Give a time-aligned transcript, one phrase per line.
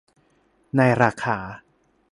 [0.77, 1.37] ในราคา